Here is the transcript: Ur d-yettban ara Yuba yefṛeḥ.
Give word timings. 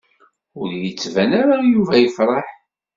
Ur 0.59 0.67
d-yettban 0.73 1.31
ara 1.41 1.57
Yuba 1.73 1.95
yefṛeḥ. 1.97 2.47